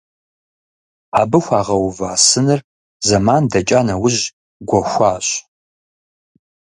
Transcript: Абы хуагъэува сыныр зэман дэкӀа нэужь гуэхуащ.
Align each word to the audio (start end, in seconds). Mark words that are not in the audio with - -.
Абы 1.19 1.39
хуагъэува 1.45 2.11
сыныр 2.27 2.59
зэман 3.07 3.43
дэкӀа 3.51 3.79
нэужь 3.87 4.21
гуэхуащ. 4.69 5.27